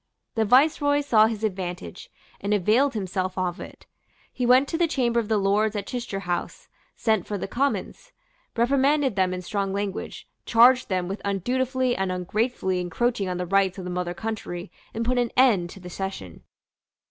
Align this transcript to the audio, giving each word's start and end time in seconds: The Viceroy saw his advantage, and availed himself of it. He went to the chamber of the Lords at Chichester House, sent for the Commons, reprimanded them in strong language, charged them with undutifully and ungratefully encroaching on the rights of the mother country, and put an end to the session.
The 0.33 0.45
Viceroy 0.45 1.01
saw 1.01 1.27
his 1.27 1.43
advantage, 1.43 2.09
and 2.39 2.55
availed 2.55 2.95
himself 2.95 3.37
of 3.37 3.59
it. 3.59 3.85
He 4.33 4.47
went 4.47 4.67
to 4.69 4.77
the 4.79 4.87
chamber 4.87 5.19
of 5.19 5.27
the 5.27 5.37
Lords 5.37 5.75
at 5.75 5.85
Chichester 5.85 6.21
House, 6.21 6.69
sent 6.95 7.27
for 7.27 7.37
the 7.37 7.47
Commons, 7.47 8.11
reprimanded 8.55 9.15
them 9.15 9.31
in 9.31 9.43
strong 9.43 9.73
language, 9.73 10.27
charged 10.43 10.89
them 10.89 11.07
with 11.07 11.21
undutifully 11.23 11.95
and 11.95 12.11
ungratefully 12.11 12.79
encroaching 12.79 13.29
on 13.29 13.37
the 13.37 13.45
rights 13.45 13.77
of 13.77 13.83
the 13.83 13.91
mother 13.91 14.15
country, 14.15 14.71
and 14.91 15.05
put 15.05 15.19
an 15.19 15.29
end 15.37 15.69
to 15.69 15.79
the 15.79 15.87
session. 15.87 16.41